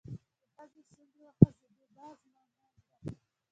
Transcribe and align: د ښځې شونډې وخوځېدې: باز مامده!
د 0.05 0.45
ښځې 0.55 0.81
شونډې 0.87 1.19
وخوځېدې: 1.25 1.85
باز 1.95 2.19
مامده! 2.31 2.69